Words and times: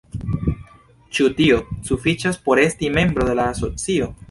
Ĉu 1.17 1.27
tio 1.41 1.59
sufiĉas 1.91 2.41
por 2.49 2.65
esti 2.65 2.93
membro 2.99 3.31
de 3.31 3.39
la 3.41 3.49
asocio? 3.55 4.13